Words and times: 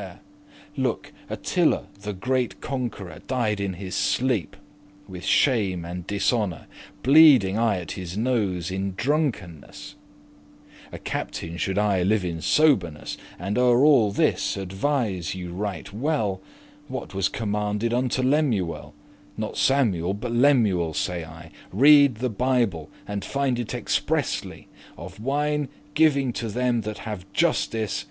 *learn 0.00 0.18
Look, 0.78 1.12
Attila, 1.28 1.84
the 2.00 2.14
greate 2.14 2.62
conqueror, 2.62 3.20
Died 3.26 3.60
in 3.60 3.74
his 3.74 3.94
sleep, 3.94 4.56
<19> 5.06 5.10
with 5.12 5.24
shame 5.26 5.84
and 5.84 6.06
dishonour, 6.06 6.68
Bleeding 7.02 7.58
aye 7.58 7.80
at 7.82 7.92
his 7.92 8.16
nose 8.16 8.70
in 8.70 8.94
drunkenness: 8.96 9.96
A 10.90 10.98
captain 10.98 11.58
should 11.58 11.76
aye 11.76 12.02
live 12.02 12.24
in 12.24 12.40
soberness 12.40 13.18
And 13.38 13.58
o'er 13.58 13.84
all 13.84 14.10
this, 14.10 14.56
advise* 14.56 15.34
you 15.34 15.52
right 15.52 15.92
well 15.92 16.36
*consider, 16.36 16.46
bethink 16.46 16.88
What 16.88 17.14
was 17.14 17.28
commanded 17.28 17.92
unto 17.92 18.22
Lemuel; 18.22 18.94
<20> 19.36 19.36
Not 19.36 19.58
Samuel, 19.58 20.14
but 20.14 20.32
Lemuel, 20.32 20.94
say 20.94 21.26
I. 21.26 21.50
Reade 21.70 22.14
the 22.14 22.30
Bible, 22.30 22.88
and 23.06 23.22
find 23.22 23.58
it 23.58 23.74
expressly 23.74 24.66
Of 24.96 25.20
wine 25.20 25.68
giving 25.92 26.32
to 26.32 26.48
them 26.48 26.80
that 26.82 27.00
have 27.00 27.30
justice. 27.34 28.06